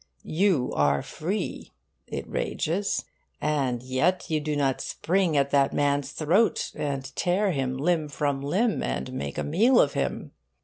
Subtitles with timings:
[0.23, 1.73] 'You are free,'
[2.07, 3.05] it rages,
[3.39, 8.41] 'and yet you do not spring at that man's throat and tear him limb from
[8.41, 10.31] limb and make a meal of him!